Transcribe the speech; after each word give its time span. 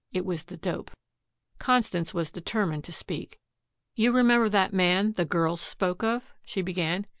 It 0.11 0.25
was 0.25 0.45
the 0.45 0.57
dope. 0.57 0.89
Constance 1.59 2.11
was 2.11 2.31
determined 2.31 2.83
to 2.85 2.91
speak. 2.91 3.39
"You 3.93 4.11
remember 4.11 4.49
that 4.49 4.73
man 4.73 5.11
the 5.13 5.25
girls 5.25 5.61
spoke 5.61 6.03
of?" 6.03 6.33
she 6.43 6.63
began. 6.63 7.05